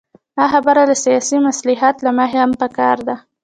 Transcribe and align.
دا 0.37 0.45
خبره 0.53 0.81
له 0.89 0.95
سیاسي 1.03 1.37
مصلحت 1.47 1.95
له 2.05 2.11
مخې 2.17 2.37
هم 2.43 2.51
پکار 2.61 2.97
ده. 3.07 3.15